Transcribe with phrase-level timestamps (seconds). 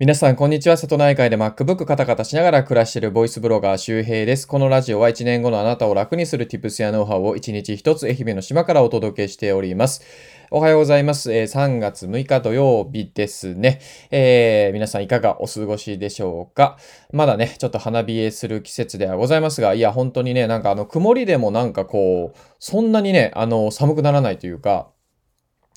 [0.00, 0.78] 皆さん、こんにちは。
[0.78, 4.48] 瀬戸内海で MacBook カタカタしながら暮らしているボイスブロガー周平です。
[4.48, 10.02] このラジオは1年後のあなたを楽にする Tips やノウハウを1日1つ愛媛の島からお届けしております。
[10.50, 11.34] おはようございます。
[11.34, 13.78] え、3月6日土曜日ですね。
[14.10, 16.78] えー、皆さんいかがお過ごしでしょうか？
[17.12, 24.88] まだね、ちょっと花冷えする季節ではございますが、いや、本当にね、なんかあの、曇りでもなんかこう、そんなにね、あの、寒くならないというか、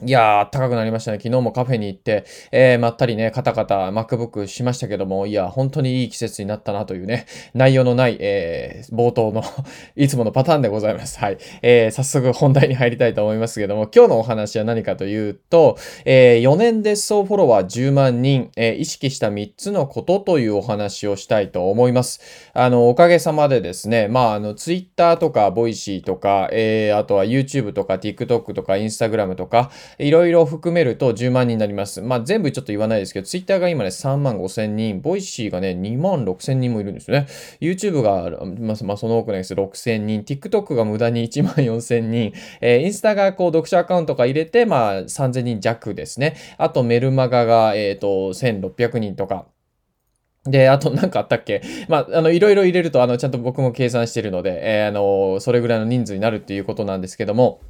[0.02, 1.20] いやー、高くなりましたね。
[1.20, 9.44] 昨日もカフェに行って、えー、まったりね、カタカタ MacBook しましたけども、いや、本当にいい季節になったなというね、内容のない、えー、冒頭の
[9.96, 11.20] いつものパターンでございます。
[11.20, 11.38] はい。
[11.62, 22.20] えー、早速本題に入りたいと思いますけども、今日のお話は何かというと、えー、4年で総フォロワー10万人、えー、意識した3つのことというお話をしたいと思います。
[22.54, 32.02] あの、おかげさまでですね、まあ、あの、Twitter とか、Voicy とか、えー、あとは YouTube とか TikTok とか Instagram とか、いろいろ含めると10万人になります。
[32.02, 37.28] まあ全部ちょっと言わないですけど、Twitter が今ね3万5千人、ボイシーがね2万6千人もいるんですね。
[37.60, 39.54] YouTube が、まあ、その多くないです。
[39.54, 46.36] 6千人、TikTok が無駄に1万4千人、えー、インスタがこう読者アカウントが入れて、まあ3000人弱ですね。
[46.58, 49.46] あとメルマガが、えっ、ー、と、1600人とか。
[50.46, 51.62] で、あと何かあったっけ？
[51.88, 57.62] まあ、あの、いろいろ入れると、あの、ちゃんと僕も計算してるので、えー、あの、それぐらいの人数になるっていうことなんですけども、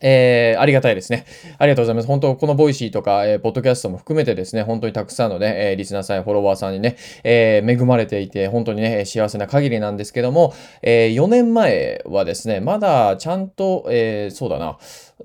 [0.00, 1.26] えー、ありがたいですね。
[1.58, 2.08] ありがとうございます。
[2.08, 14.78] 本当、このボイシーとか、えー、ポッドキャストも含めてですね、本当にたくさんのね、えー、リスナーさんやフォロワーさんにね、えー、恵まれていて、本当にね、幸せな限りなんですけども、えー、4年前はですね、まだちゃんと、えー、そうだな、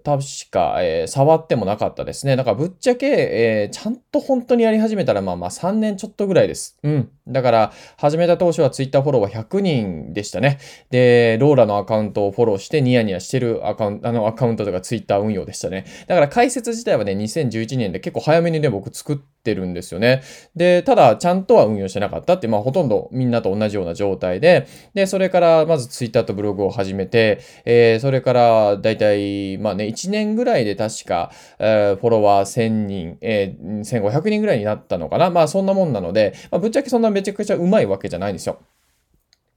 [0.04, 2.36] 確か、えー、触ってもなかったですね。
[2.36, 6.78] だからぶっちゃけ、えー、ちゃんと本当にやり始めたら、まあまあ3年ちょっとぐらいです。
[6.84, 7.10] うん。
[7.28, 10.60] だから、始めた当初は Twitter フォローは100人でしたね。
[10.92, 15.86] で、ローラのアカウントをフォローしてニヤニヤしてるアカウント、あのアカウントとか Twitter 運用でしたね。
[16.08, 20.24] だから解説自体はね、2011年で結構早めにね、僕作っててるんですよね。
[20.56, 35.30] で、ただ、ちゃんとは運用してなかったって、まあほとんどみんなと同じような状態で、で、それからまず Twitter とブログを始めて、えー、それからだいたい、まあね、1年ぐらいで確か、えー、フォロワー1000人、えー、1500人ぐらいになったのかな。
[35.30, 38.60] まあそんなもんなので、まあ、ぶっちゃけそんなめちゃくちゃうまいわけじゃないんですよ。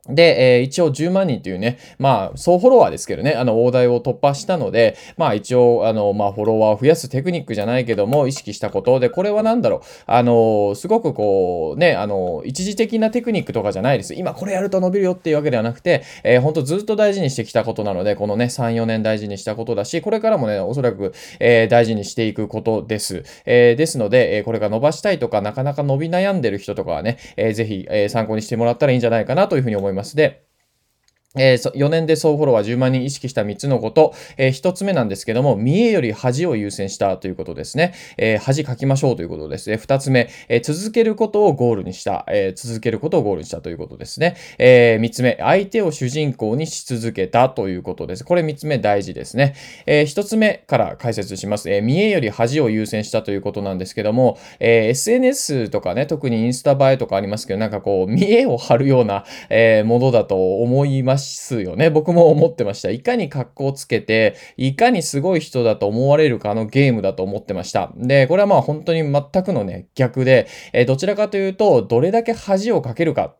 [0.08, 14.14] で、えー、一応10万人というね、まあ、総フォロワーですけどね、あの、大台を突破したので、まあ、一応、あの、まあ、フォロワーを増やすテクニックじゃないけども、意識したことで、これは何だろう、あの、すごくこう、ね、あの、一時的なテクニックとかじゃないです。
[14.14, 23.24] 今これやると伸びるよっていうわけではなくて、えー、ほんとずっと大事にしてきたことなので、このね、3、4年大事にしたことだし、これからもね、おそらく、えー、大事にしていくことです。
[23.44, 29.97] えー、ですので、え、これが伸ばしたいとか、なかなか伸び悩んでる人とかはね、えー、ぜひ、え、参考にしてもらったらいいんじゃないかなというふうに思います。
[29.98, 30.16] ます。
[30.16, 30.47] で、
[31.37, 34.15] えー、4年で総フォロワー10万人意識した3つのこと。
[34.39, 37.93] えー、1つ目なんですけども、見栄より恥を優先したということですね。
[38.16, 39.77] えー、恥書きましょうということですね。
[39.77, 42.69] 2つ目、えー、続けることをゴールにした、えー。
[42.69, 44.37] 続けることをゴールにしたということですね。
[44.56, 48.25] えー、3つ目、相手を主人公にし続けたということです。
[48.25, 49.55] これ3つ目大事ですね。
[49.84, 51.71] えー、1つ目から解説します。
[51.71, 61.90] えー、見栄より恥を優先したということなんですけども、えー、SNS とかね、特にインスタ映えとかありますけど、なんかこう、見栄を張るような、えー、ものだと思いまますよね。
[61.90, 62.90] 僕も思ってました。
[62.90, 67.92] いかに格好つけて、いかにすごい人だと思われるかのゲームだと思ってました。
[67.96, 73.34] で、これはまあ本当に全くのね、逆で、えー、どちらかというと、どれだけ恥をかけるか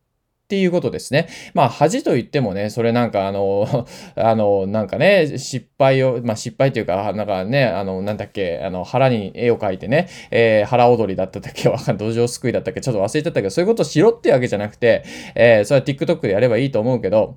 [0.48, 1.28] っていうことですね。
[1.52, 15.02] まあ、恥と言ってもね、それなんかあの、 あの、なんかね、失敗を、まあ失敗というか、なんかね、あの、なんだっけ、あの、腹に絵を描いてね、えー、腹踊りだったっけ、 わかん土壌すくいだったっけ、ちょっと忘れちゃったけど、そういうことをしろってわけじゃなくて、
[15.34, 17.36] えー、それは TikTok でやればいいと思うけど、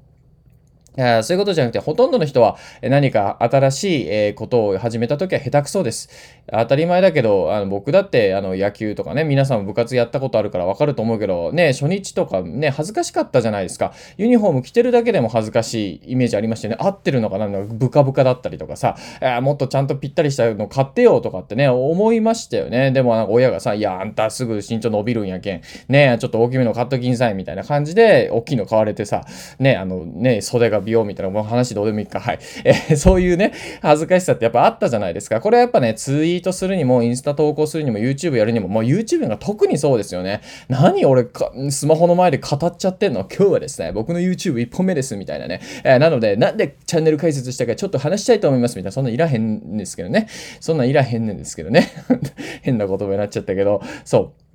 [0.95, 6.09] そういうことじゃなくて、ほとんどの人は何か新しいことを始めたときは下手くそです。
[6.51, 13.93] 当たり前だけど、あの僕だってあの野球とかね、皆さん部活やったことあるからわかると思うけど、ね、初日とかね、恥ずかしかったじゃないですか。
[14.17, 16.77] ユニフォーム着てるだけでも恥ずかしいイメージありましたよね。
[16.81, 17.47] 合ってるのかな？
[17.47, 18.97] んかブカブカだったりとかさ、
[19.41, 22.91] もっとちゃんとぴったりしたの買ってよとかってね、思いましたよね。
[22.91, 25.61] でもなんか親がさ、いや、あんたすぐ身長伸びるんやけん。
[25.87, 29.23] ね、ちょっと大きめの買っときんさいみたいな感じで、大きいの買われてさ、
[29.59, 32.19] ね、あのね、袖が美容みたいな、もう話どうでもいいか。
[32.19, 32.39] はい。
[32.63, 35.39] えー、そういうね、恥ずかしさってやっぱあったじゃないですか。
[35.39, 40.41] これはやっぱね、ツイートするにも、インスタ投稿するにも、YouTube やるにも、もう YouTube が特にそうですよね。
[40.67, 43.21] 何俺か、スマホの前で語っちゃってんの？
[43.21, 45.61] 今日はですね、僕の YouTube1 本目です、みたいなね。
[45.83, 48.91] えー、なので、なんでチャンネル解説したかちょっと話したいと思います、みたいな。
[48.91, 50.27] そんないらへんですけどね。
[50.59, 51.89] そんないらへんねんですけどね。
[52.61, 54.50] 変な言葉になっちゃったけど、そう。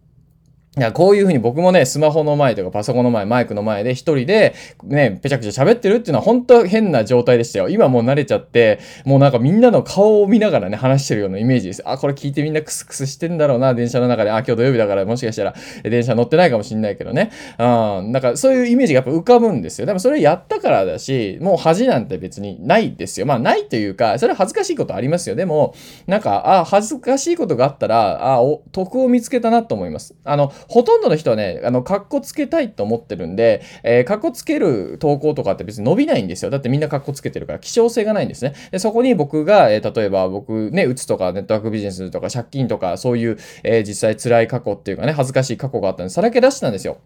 [0.78, 7.70] いや、こういう風に僕もね、スマホの前とかパソコンの前、マイクの前で一人で、ね、ぺちゃくちゃ喋ってるっていうのは本当変な状態でしたよ。
[7.70, 11.82] 今もう慣れちゃって、もうなんかみんなの顔を見ながらね、話してるようなイメージです。
[11.87, 14.31] あ、これ聞いてみんなクスクスしてんだろうな、電車の中で。
[14.31, 17.31] あ、今日土曜日だからもしかしたら電車乗ってないかもしんないけどね。
[17.58, 19.87] うん、なんかそういうイメージがやっぱ浮かぶんですよ。
[19.87, 23.25] でもそれやったからだし、もう恥なんて別にないですよ。
[23.25, 25.37] まあないというか、それは恥ずかしいことありますよ。
[25.37, 25.75] でも、
[26.06, 30.14] なんか、あ、恥ずかしいことがあったら、あ、お、得を見つけたなと思います。
[30.23, 36.50] あの、ほとんどの人はね、あの、かっこつけたいと思ってるんで、えー、カッコつける投稿とかって別に伸びないんですよ。
[36.50, 38.54] だってみんなかっこつけてるから、希少性がないんですね。
[38.70, 46.98] で、そこに僕が、えー、例えば僕ね、うつとかネットワークビジネスとか借金とか、そういう、えー、実際辛い過去っていうかね、恥ずかしい過去があったんで、さらけ出したんですよ。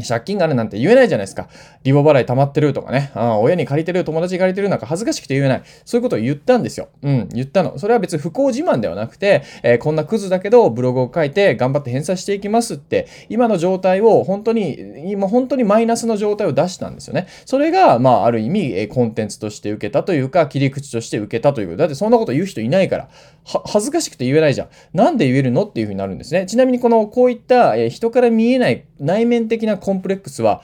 [0.00, 1.48] 借金があるなんて言えないじゃないですか。
[1.84, 3.10] リボ払い溜まってるとかね。
[3.14, 5.62] ああ親に借りてる、友達に借りてるなんか恥ずかしくて言えない。
[5.84, 6.88] そういうことを言ったんですよ。
[7.02, 7.78] うん、言ったの。
[7.78, 17.26] それは別に不幸自慢ではなくて、えー、こんなクズだけどブログを書いて頑張って返済していきますって、今の状態を本当に、今本当にマイナスの状態を出したんですよね。
[17.44, 21.76] それが、まあ、ある意味、え、コンテンツとして受けたというか、切り口として受けたという。
[21.76, 23.08] だってそんなこと言う人いないから。
[23.44, 24.68] は、恥ずかしくて言えないじゃん。
[24.94, 26.46] なんで言えるのっていうふうになるんですね。
[26.46, 30.62] ちなみにこの、こういった、えー、人から見えない内面的なコンプレックスは、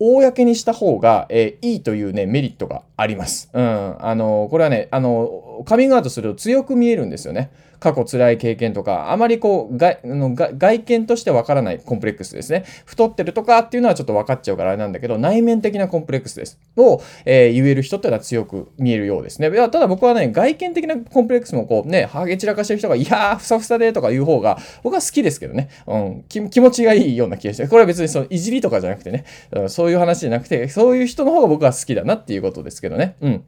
[0.00, 3.50] 公にした方が、えー、いいというね、メリットがあります。
[3.52, 3.96] うん。
[4.00, 7.50] あの、これはね、あの、カミングアウトすると強く見えるんですよね。
[7.84, 12.64] 過去辛い経験とか、あまりこう、外の外見としてわからないコンプレックスですね。
[12.86, 16.58] 太ってるとかっていうのはちょっと分かっちゃうからあれなんだけど、内面的なコンプレックスです。
[16.78, 19.50] を、えー、言える人ってのは強く見えるようですね。
[19.50, 25.68] いや、ただ僕はね、外見的なコンプレックスもこうね、ハゲ散らかしてる人が、いやー、ふさふさでとか言う方が、僕は好きですけどね。
[25.86, 27.68] うん、気持ちがいいような気がして。
[27.68, 33.16] これは別にそのいじりとかじゃなくてね、うんそういう話じゃなくて、そういう人の方が僕は好きだなっていうことですけどね。
[33.20, 33.44] うん。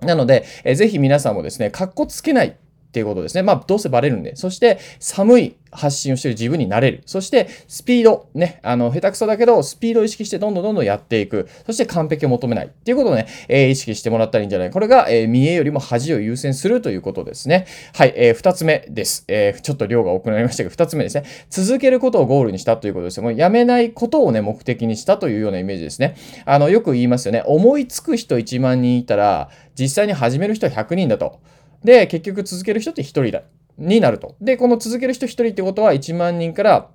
[0.00, 2.56] なので、えー、ぜひ皆さんもですね、かっこつけない
[2.92, 3.42] っていうことですね。
[3.42, 4.36] まあ、どうせバレるんで。
[4.36, 7.02] そして、寒い発信をしてる自分になれる。
[7.06, 8.26] そして、スピード。
[8.34, 8.60] ね。
[8.62, 11.48] あの、下手くそだけど、スピードを意識してどんどんどんどんやっていく。
[11.64, 12.66] そして完璧を求めない。
[12.66, 14.70] っていうことをね、えー、意識してもらったらいいんじゃない？
[14.70, 17.66] これが、えー、見栄よりも恥を優先するということですね。
[17.94, 18.12] はい。
[18.14, 19.24] えー、二つ目です。
[19.28, 21.24] えー、ちょっと量が多くなりましたけど、二つ目ですね。
[21.48, 23.22] 続けることをゴールにしたということです。
[23.22, 26.16] もうやめないことをね、目的にしたというようなイメージですね。
[26.44, 27.42] あの、よく言いますよね。
[27.46, 31.40] 思いつく人1万人いたら、実際に始める人は100人だと。
[31.84, 33.42] で、結局続ける人って1人だ。
[33.78, 34.36] になると。
[34.40, 36.90] で、この続ける人1人ってことは1万人から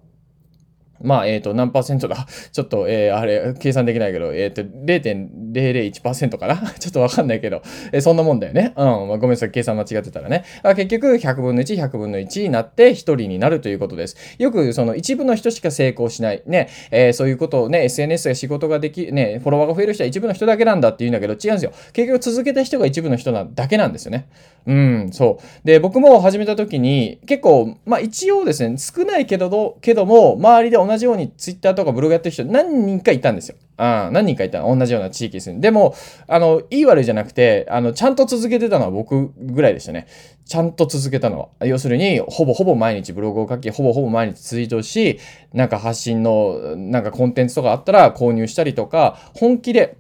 [1.02, 2.26] まあ、えっ、ー、と、何パーセントだ？
[2.52, 6.58] ちょっと、えー、あれ、計算できないけど、えっ、ー、と、0.001%かな？
[6.80, 7.62] ちょっとわかんないけど、
[7.92, 8.74] えー、そんなもんだよね。
[8.76, 8.86] うん。
[8.86, 10.44] まあ、ごめんなさい、計算間違ってたらね。
[10.64, 14.18] あ結局、100分の1、100分の1になって1人になるということです。
[14.38, 16.42] よく、その一部の人しか成功しない。
[16.46, 21.72] ね、えー、そういうことをね、SNS や仕事ができ、ね、フォロワーが増える人は一部の人だけなんだって言うんだけど、違うんですよ。
[21.94, 24.28] 結局続けた人が一部の人なだけなんですよね。
[24.68, 25.66] うん、そう。
[25.66, 33.56] で、僕も始めた時に、結構、まあ一応ですね、少ないけど、けども、周りで同じように Twitter とかブログやってる人何人かいたんですよ。
[33.78, 35.62] あ何人かいた同じような地域ですね。
[35.62, 35.96] でも、
[36.28, 40.06] あの、いい悪いじゃなくて、あの、ちゃんと続けてたのは僕ぐらいでしたね。
[40.46, 41.66] ちゃんと続けたのは。
[41.66, 45.20] 要するに、ほぼほぼ毎日ブログを書き、ほぼほぼ毎日ツイートし、
[45.54, 49.96] なんか発信の、なんかコンテンツとかあったら購入したりとか、本気で、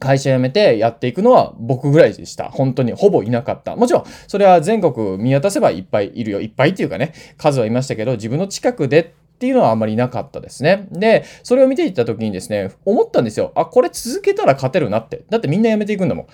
[0.00, 2.50] 会社辞めてやっていくのは僕ぐらいでした。
[2.50, 3.76] 本当にほぼいなかった。
[3.76, 6.40] もちろん、それは全国見渡せばいっぱいいるよ。
[6.40, 9.06] いっぱいっていうかね、数はいましたけど、自分の近くでっ
[9.38, 10.88] ていうのはあんまりなかったですね。
[10.90, 13.52] で、それを見ていった時にですね、思ったんですよ。
[13.54, 15.24] あ、これ続けたら勝てるなって。
[15.28, 16.28] だってみんな辞めていくんだも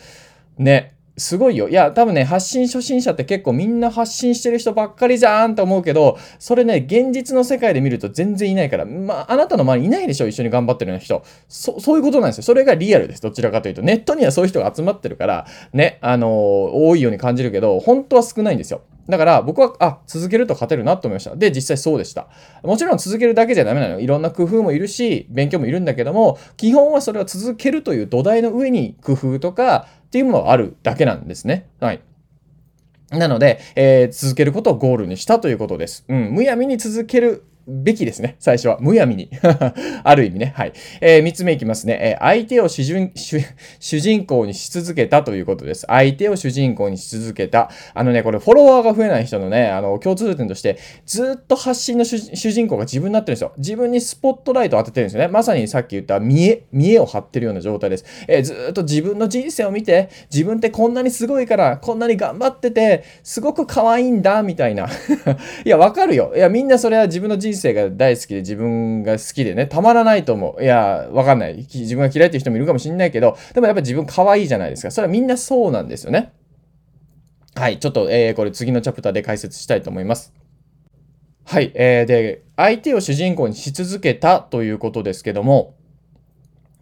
[0.59, 0.65] ん。
[0.65, 0.95] ね。
[1.21, 1.69] すごいよ。
[1.69, 11.23] いや、多分ね、発信初心者って結構みんな発信してる人ばっかりじゃーんと思うけど、それね、現実の世界で見ると全然いないから、まあ、あなたの周りいないでしょ一緒に頑張ってるような人。
[11.47, 12.45] そ、そういうことなんですよ。
[12.45, 13.21] それがリアルです。
[13.23, 13.83] どちらかというと。
[13.83, 18.81] ネットにはそういう人が集まってるから、ね、あのー、多いように感じるけど、本当は少ないんですよ。
[19.11, 21.37] だから僕は、あ、続けると勝てるなと思いました。
[21.37, 22.29] で、実際そうでした。
[22.63, 24.01] もちろん続けるだけじゃダメなの。
[24.01, 31.69] いろんな工夫もいるし、勉強もいるんだけども、基本はそれは続けるという土台の上に工夫とかっていうものがあるだけなんですね。
[31.81, 32.01] はい。
[33.11, 36.05] なので、えー、続けることをゴールにしたということです。
[36.09, 38.37] うん、むやみに続けるべきですね。
[38.39, 38.79] 最初は。
[38.81, 39.31] むやみに。
[40.05, 40.53] ある意味ね。
[40.57, 40.73] はい。
[41.01, 41.99] えー、三つ目いきますね。
[42.01, 45.85] えー、相手を主人主人公にし続けたということです。
[45.87, 47.71] 相手を主人公にし続けた。
[47.95, 52.19] あのね、これフォロワーが増えない人のね、あの、共通点として、ずっと発信の主
[52.51, 53.53] 人公が自分になってるんですよ。
[53.57, 55.29] 自分にスポットライトを当ててるんですよね。
[55.29, 58.05] まさにさっき言った見え、見えを張ってるような状態です。
[58.29, 64.89] えー、ずっと自分の人生を見て、自分ってこんなにすごいから、こんなに頑張ってて、すごく可愛いんだ、みたいな。
[65.65, 66.33] いや、わかるよ。
[66.35, 70.63] いや、みんなそれは自分の人人生が大好きで自分が好きでね、たまらないと思う。
[70.63, 71.57] いや、わかんない。
[71.57, 74.91] 自分が嫌いっていう人もいるかもしんないけど、でもやっぱ自分可愛いじゃないですか。
[74.91, 76.33] それはみんなそうなんですよね。
[77.55, 80.33] はい、ちょっと、えー、これ次のチャプターで解説したいと思います。
[81.45, 85.75] はい、えー、で、相手を主人公にし続けたということですけども、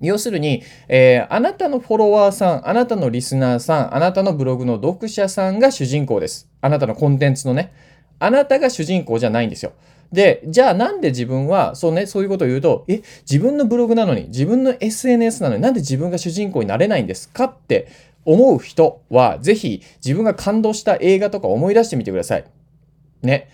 [0.00, 6.48] 要するに、えー、あなたのフォロワーさん、あなたのリスナーさん、あなたのブログの読者さんが主人公です。
[6.60, 7.72] あなたのコンテンツのね。
[8.20, 9.72] あなたが主人公じゃないんですよ。
[10.12, 17.88] で、じゃあなんで自分は、そうね、そういうことを言うと、え、自分のブログなのに、自分の SNS なのになんで自分が主人公になれないんですかって
[18.24, 22.44] 思う人は、ぜひ自分が感動した映画とか思い出してみてください。
[23.22, 23.50] ね。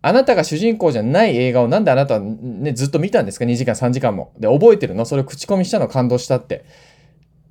[0.00, 4.32] あなたが主人公じゃない映画をなんであなたはね、ずっと見たんですか ?2 時間3時間も。
[4.38, 5.04] で、覚えてるの？
[5.04, 6.64] それを口コミしたの感動したって。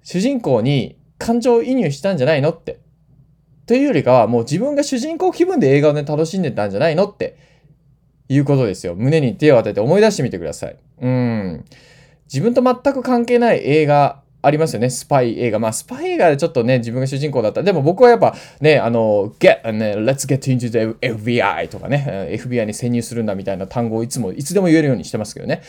[0.03, 2.51] 主人公に感情移入したんじゃないの？
[2.51, 2.79] って。
[3.65, 7.05] というよりかは、もう自分が主人公気分で映画をね、楽しんでたんじゃないの？
[7.05, 7.37] って
[8.29, 8.95] いうことですよ。
[8.95, 10.77] 胸に手を当てて思い出してみてください。
[11.01, 11.65] うん。
[12.25, 14.89] 自分と全く関係ない映画ありますよね。
[14.89, 15.59] スパイ映画。
[15.59, 17.63] まあ、スパイ映画でちょっとね、自分が主人公だった。
[17.63, 25.61] でも僕はやっぱね、あの、get, ね、let's get into the FBI とかね、FBI に潜入するんだみたいな単語をいつも、いつでも言えるようにしてますけどね。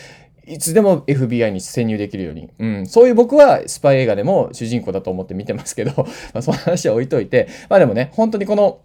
[0.45, 2.49] いつでも FBI に潜入できるように。
[2.57, 2.87] うん。
[2.87, 5.91] そういう僕はスパイ映画でも主人公だと思って見てますけど、
[6.33, 8.79] まあ、その話は置いといて、まあでもね、本当にこの、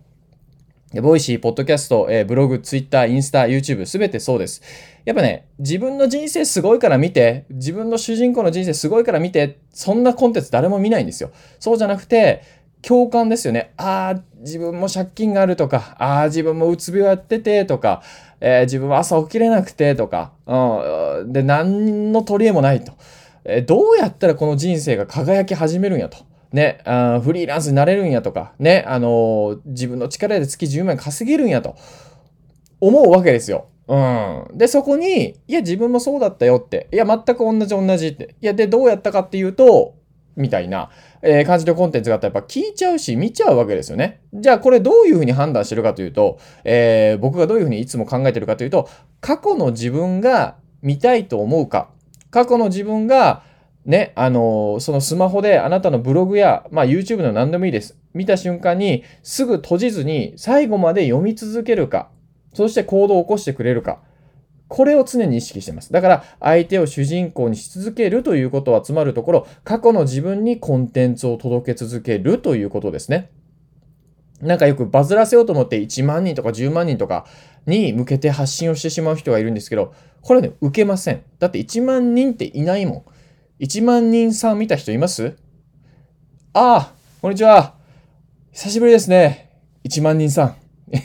[1.01, 4.63] ボイシー、ポッドキャスト、えー、ブログ、ツイッター、インスタ、YouTube、すべてそうです。
[5.05, 11.31] やっぱね、自分の人生すごいから見て、自分の主人公の人生すごいから見て、そんなコンテンツ誰も見ないんですよ。
[11.59, 12.43] そうじゃなくて、
[12.83, 13.73] 共感ですよね。
[13.77, 18.03] ああ、自分も借金があるとか、ああ、自分もうつ病やっててとか、
[18.41, 22.93] えー、自分は朝起きれなくてとか、うん、で、何の取り柄もないと。
[23.45, 26.19] えー、どうやったらこの人生が輝き始めるんやと。
[26.55, 31.75] ね、あフリーランスになれるんやとか、ね、あの、自分の力で月10万円稼げるんやと
[32.81, 33.67] 思うわけですよ。
[33.89, 33.97] う
[34.55, 34.57] ん。
[34.57, 36.87] で、そこに、いや、自分もそうだったよって。
[36.93, 38.37] いや、全く同じ同じって。
[38.41, 39.97] いや、で、どうやったかっていうと、
[40.37, 40.91] みたいな、
[41.23, 44.21] えー、感じのコンテンツがあったらやっぱ聞いちゃうし、見ちゃうわけですよね。
[44.33, 48.89] じゃあ、これどういうふうに判断してるかというと、えー、僕がどういうふうにいつも考えてるかというと、
[49.21, 51.89] 過去の自分が見たいと思うか、
[52.31, 53.43] 過去の自分が、
[53.85, 57.99] ね、あの、そのスマホであなたのブログや、まあ YouTube の何でもいいです。
[58.15, 62.09] 見た瞬間にすぐ閉じずに最後まで読み続けるか、
[62.55, 64.01] そして行動を起こしてくれるか。
[64.69, 65.93] これを常に意識してます。
[65.93, 73.31] だから相手を主人公にし続けるということはつまるところ、過去の自分にコンテンツを届け続けるということですね。
[74.41, 77.25] なんかよくバズらせようと思って1万人とか10万人とか
[77.67, 81.23] に向けて発信をしてしまう人がいるんですけど、これね、受けません。
[81.39, 83.05] だって1万人っていないもん。
[83.61, 85.37] 1万人さん見た人います？
[86.55, 86.93] ああ、
[87.23, 87.75] こんにちは。
[88.51, 89.53] 久しぶりですね。
[89.85, 90.57] 1万人さん。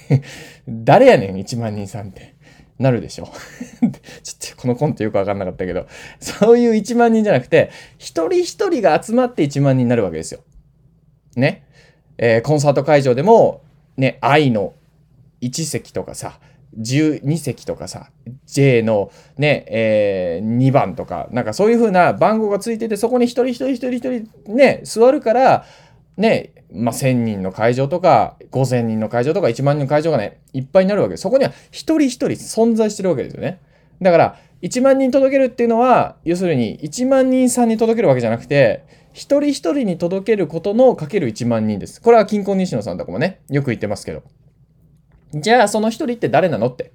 [0.67, 2.33] 誰やねん、1万人さんって。
[2.79, 3.25] なるでしょ。
[4.23, 5.85] ちょっとこのコントよくわかんなかったけど、
[6.19, 10.41] そういう1万人じゃなくて、一人一人が集まって1万人になるわけですよ。
[11.35, 11.67] ね。
[12.17, 13.61] えー、コンサート会場でも、
[13.95, 14.73] ね、愛の
[15.41, 16.39] 1席とかさ、
[16.79, 18.09] 12席とかさ、
[18.45, 23.99] J のね、えー、2番とか、なんかそういう風な番号がついてて、そこに一人一人一人一
[24.45, 25.65] 人ね、座るから、
[26.17, 31.21] ね、まあ、1000人の会場とか、5000人の会場とか、1万人の会場がね、いっぱいになるわけです。
[31.21, 33.59] そこには一人一人存在してるわけですよね。
[34.01, 38.83] だから、1万人届けるっていうのは、要するに1万人さんに届けるわけじゃなくて、
[39.13, 42.01] 一人一人に届けることのかける1万人です。
[42.01, 44.23] これは金婚西野さんとかもね、よく言ってますけど。
[45.33, 46.91] じゃあその一人って誰なのって。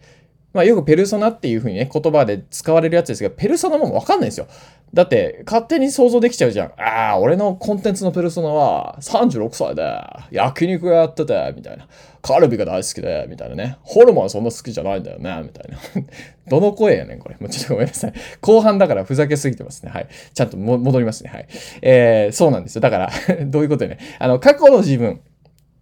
[0.55, 4.47] まあよくペルソナっていう風にね、言葉で使われるやつですけど、ペルソナもわかんないんですよ。
[4.95, 6.73] だって、勝手に想像できちゃうじゃん。
[6.81, 9.83] ああ、俺のコンテンツのペルソナは36歳で、
[10.31, 11.89] 焼肉やってて、みたいな。
[12.23, 13.79] カルビが大好きで、みたいなね。
[13.83, 15.79] ホルモンはそんな好きじゃないんだよね、みたいな。
[16.49, 17.37] どの声やねん、これ。
[17.41, 18.13] もうちょっとごめんなさい。
[18.41, 19.91] 後半だからふざけすぎてますね。
[19.93, 20.09] はい。
[20.33, 21.31] ちゃんと戻りますね。
[21.31, 21.49] はい。
[21.83, 22.81] えー、そうなんですよ。
[22.81, 23.11] だから
[23.47, 23.99] どういうことでね。
[24.21, 25.21] あの、過去の自分。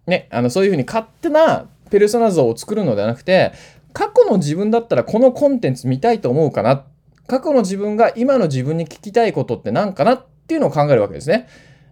[0.07, 3.51] ね、あの、そういうふうに勝手なペルソナ像を作るのではなくて、
[3.93, 6.85] 過去の自分だったらこのコンテンツ見たいと思うかな。
[7.27, 11.47] 過去の自分が今の自分に聞きたいことって何かなっていうのを考えるわけですね。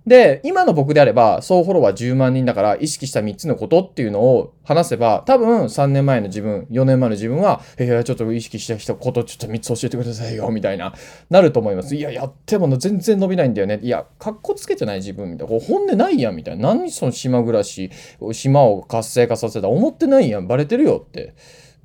[0.07, 10.93] で、今の僕であれば、総フォロワー10万人だから意識した3つのことっていうのを話せば、多分3年前の自分、4年前の自分は、えー、ちょっと意識したことちょっと3つ教えてくださいよ、みたいな、
[11.29, 11.95] なると思います。
[11.95, 13.79] いや、やっても全然伸びないんだよね。
[13.83, 15.59] いや、かっこつけてない自分みたいな。
[15.59, 16.73] 本音ないやん、みたいな。
[16.73, 17.91] 何その島暮らし、
[18.31, 19.69] 島を活性化させた。
[19.69, 21.35] 思ってないやん、バレてるよって。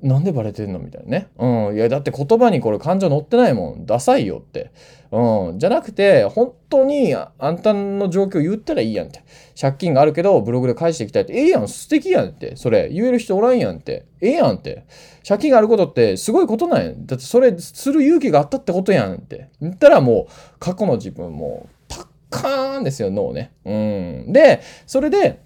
[0.01, 0.77] なんでバレてんの？
[0.77, 1.27] みたいなね。
[1.39, 1.75] うん。
[1.75, 3.85] いや、だって言葉にこれ感情乗ってないもん。
[3.87, 4.71] ダサいよって。
[5.11, 5.59] うん。
[5.59, 9.23] じゃなくて、本当にあんたの状況言ったらいいやんって。
[9.59, 11.33] 借金があるけど、ブログで返していきたいって。
[11.33, 11.67] ええやん。
[11.67, 12.55] 素敵やんって。
[12.57, 12.89] それ。
[12.89, 14.05] 言える人おらんやんって。
[14.21, 14.85] ええやんって。
[15.27, 17.07] 借金があることってすごいことなんやん。
[17.07, 19.49] だってそれする勇気があったってことやんって。
[19.59, 23.51] 言ったらもう、過去の自分も、パッカーンですよ、脳ね。
[23.65, 24.31] うん。
[24.31, 25.39] で、それで、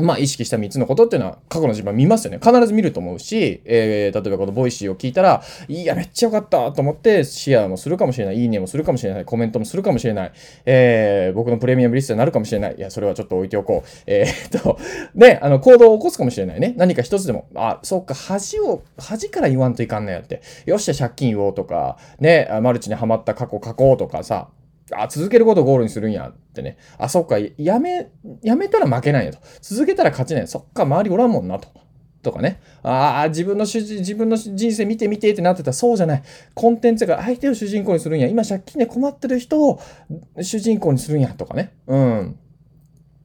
[0.00, 2.38] まあ、意識した3つのことっていうのは過去の自分は見ますよね。
[2.42, 10.32] 必ず見ると思うし、えー、例えばこのボイシーを聞いたら、いや、めっちゃよかったと思ってシェアもするかもしれない、いいねもするかもしれない、コメントもするかもしれない、
[10.66, 12.74] えー、僕のプレミアムリスナーになるかもしれない。
[12.76, 13.88] いや、それはちょっと置いておこう。
[14.06, 14.78] えー、っと、
[15.14, 16.74] で、あの、行動を起こすかもしれないね。
[16.76, 20.42] 何か一つでも、あ、そっか、恥を、恥から言わんといかんねやって。
[20.66, 24.48] よっしゃ、借金言おうとか、ね、マルチにはまった過去書こうとかさ、
[24.92, 26.76] あ、続けることをゴールにするんやってね。
[26.98, 28.10] あ、そっか、やめ、
[28.42, 29.38] やめたら負けないよと。
[29.60, 30.48] 続けたら勝ちない。
[30.48, 31.68] そっか、周りおらんもんなと。
[32.22, 32.60] とかね。
[32.82, 36.22] ああ、自分の主人、自分の人生見てみてってなってたらそうじゃない。
[36.54, 38.26] コンテンツが相手を主人公にするんや。
[38.26, 39.80] 今借金で困ってる人を
[40.40, 41.28] 主人公にするんや。
[41.34, 41.74] とかね。
[41.86, 42.38] うん。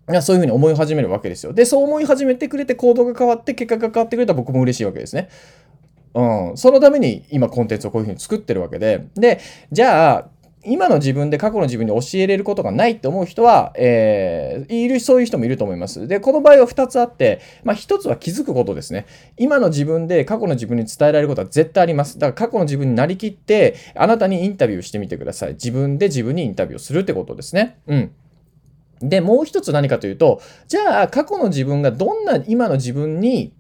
[0.09, 1.53] いやそういうふうに思い始めるわけですよ。
[1.53, 5.29] で、そう思い始めてくれて行動が変わって結果が変わってくれたら僕も嬉しいわけですね。
[6.13, 6.57] うん。
[6.57, 9.07] そのために今コンテンツをこういうふうに作ってるわけで。
[9.15, 9.39] で、
[9.71, 10.29] じゃあ、
[10.65, 16.07] 今の自分で過去の自分に教えれることがないって思う人は、えー、いる、そういう人もいると思います。
[16.07, 19.05] で、この場合は2つあって、まあ1つは気づくことですね。
[19.37, 22.19] 今の自分で過去の自分に伝えられることは絶対あります。
[22.19, 25.53] だから過去の自分になりきって、あなたにインタビューしてみてください。
[25.53, 27.79] 自分で自分にインタビューをするってことですね。
[27.87, 28.11] うん。
[29.01, 33.53] で、もう一つ何かというと、じゃあ過去の自分がどんな今の自分に、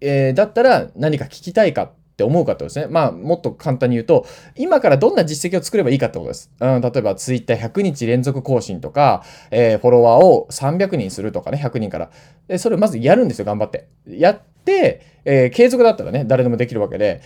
[0.00, 2.86] えー、だったら何か聞きたいかって思うかってことですね。
[2.92, 6.50] まあ、もっと簡単に言うと、今からどんな実績を作ればいいかってことです。
[6.60, 12.10] うん、例えば、ツイッター100日連続更新とか、えー、フォロワーを300人するとかね、100人から。
[12.46, 13.88] で、それをまずやるんですよ、頑張って。
[14.08, 17.20] やって、えー、継続だったらね、誰でもできるわけで、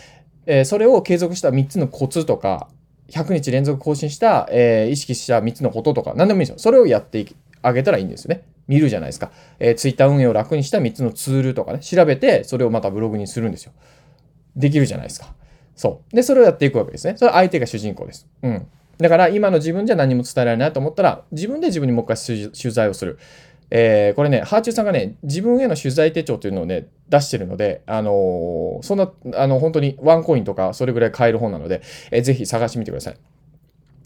[0.47, 2.69] えー、それを継続した3つのコツとか、
[3.11, 6.59] 100日連続更新した、えー、意識した3つのこととか、何でもいいですよ。
[6.59, 7.27] それをやって
[7.61, 8.43] あげたらいいんですよね。
[8.69, 9.31] 見るじゃないですか。
[9.59, 13.73] えー、ツイッター運営を楽にした3つのツールとかね、調べて、それをまたブログにするんですよ。
[14.59, 15.33] できるじゃないですか。
[15.77, 16.17] そう。
[16.17, 17.15] で、それをやっていくわけですね。
[17.17, 18.27] それは相手が主人公です。
[18.43, 18.67] うん。
[18.99, 23.19] だから今の自分じゃ何も伝えられないと思ったら、自分で自分にもう一回取材をする。
[23.71, 33.17] えー、これね、ハーチューさんがね、自分への取材手帳というのをね、出してるので、あのー、そんな、あの、本当にワンコインとかそれぐらい買える本なので、えー、ぜひ探してみてください。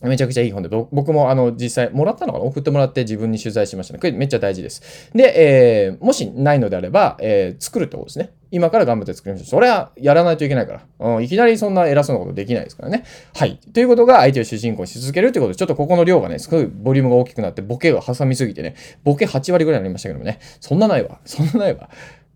[0.03, 2.45] めちゃくちゃいい本で、僕もあの実際もらったのかな？
[2.45, 4.01] 送ってもらって自分に取材しましたね。
[4.01, 5.11] これめっちゃ大事です。
[5.15, 8.33] で、えー、もしないのであれば、えー、作るってことですね。
[8.53, 9.47] 今から頑張って作りましょう。
[9.47, 11.15] それはやらないといけないから。
[11.17, 13.05] うん、いきなりそんな偉そうなことできないですからね。
[13.35, 13.59] はい。
[13.73, 20.39] ということが相手を主人公し続けるということで、ちょっとここの量がね、すごいボリュームが大きくなって、ボケが挟みすぎてね、ボケ8割ぐらいになりましたけどもね。
[20.61, 21.19] そんなないわ。
[21.25, 21.89] そんなないわ。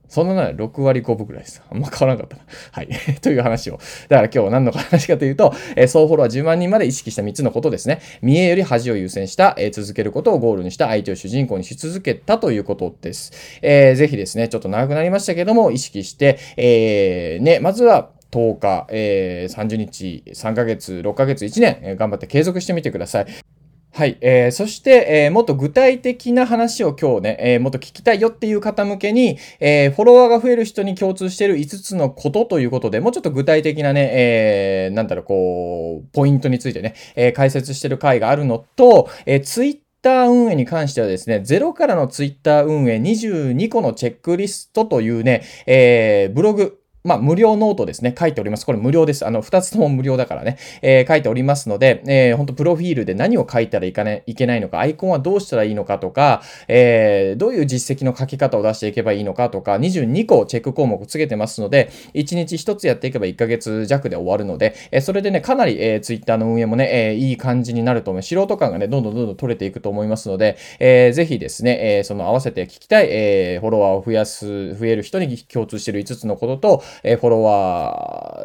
[0.08, 1.62] そんななら6割5分くらいです。
[1.70, 2.42] あんま変わらなかったな。
[2.72, 2.88] はい。
[3.20, 3.78] という話を。
[4.08, 8.00] だから今日何の話かというと、えー、総フォロワー10万人まで意識した3つのことですね。
[8.22, 13.32] 見栄より恥を優先した、えー、続けることをゴールにした相手を主人公にし続けたということです。
[13.62, 23.55] えー、ぜひですね、ちょっと長くなりましたけども、意識して、えー、ね、まずは、10日、えー、30日、3ヶ月、6ヶ月、1年、えー、頑張って継続してみてください。
[23.96, 24.18] はい。
[24.20, 48.66] えー、そして、えー、もっと具体的な話を今日ね、えー、もっと聞きたいよっていう方向けに、えー、フォロワーが増える人に共通している5つのことということで、もうちょっと具体的なね、えー、なんだろう、こう、ポイントについてね、えー、解説してる回があるのと、えー、ツイッター運営に関してはですね、ゼロからのツイッター運運営22個のチェックリストというね、えー、ブログ、まあ、無料ノートですね、書いております。
[48.66, 49.26] これ無料です。
[49.26, 68.22] あの、二つとも無料だからね、えー、書いておりますので、えー、本当プロフィールで何を書いたらいかん、いけないのか、アイコンはどうしたらいいのかとか、えー、どういう実績の書き方を出していけばいいのかとか、22個チェック項目つけてますので、1日1つやっていけば1ヶ月弱で終わるので、えー、それでね、かなり、えー、Twitter の運営もね、えー、いい感じになると思う。
[68.22, 78.40] 素人感がね、どんどんどんどん取れていくと思いますので、えー、ぜひですね、えー、その合わせて聞きたい、えー、フォロワーを増やす、増える人に共通している5つのことと、え、フォロワ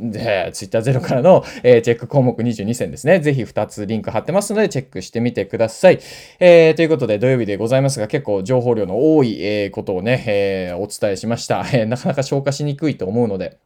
[0.00, 3.20] ーで、ツイッターゼロからの、え、チェック項目22選ですね。
[3.20, 5.98] ぜひ2つリンク貼ってますので、チェックしてみてください。
[6.40, 11.64] えー、ということで、土曜日でございますが、結構情報量の多い、え、ことをね、え、お伝えしました。
[11.72, 13.58] え、なかなか消化しにくいと思うので、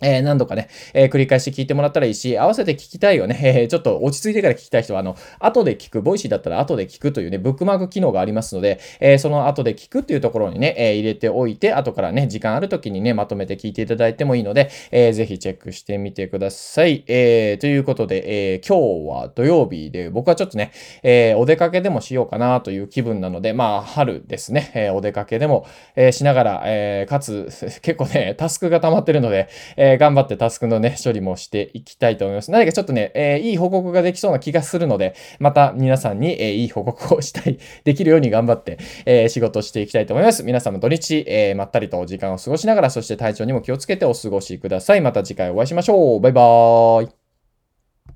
[0.00, 17.04] えー、何度かね、えー、繰り返し聞いてもらったらいいし、合わせて聞きたいよね、 えー、ちょっと落ち着いてから聞きたい人は、あの、後で聞く、ボイシーだったら後で聞くというね、ブックマーク機能がありますので、えその後で聞くっていうところにね、え入れておいて、後からね、時間ある時にね、まとめて聞いていただいてもいいので、えー、ぜひチェックしてみてください。
[17.08, 27.48] えということで、え今日は土曜日で、僕はちょっとね、えお出かけでもしようかなという気分なので、まあ、春ですね、えお出かけでも、えしながら、えかつ、
[27.82, 32.50] 結構ね、タスクが溜まってるので、ええ頑張ってタスクのね、処理もしていきたいと思います。
[32.50, 40.42] 何かちょっとね、え、いい報告ができそうな気がするので、また皆さんに、え、いい報告をしたい、できるように頑張って、え、仕事していきたいと思います。
[40.42, 45.00] 皆さんも土日、えまったりと時間を過ごしながら、そして体調にも気をつけてお過ごしください。
[45.00, 46.20] また次回お会いしましょう。
[46.20, 47.25] バイバーイ。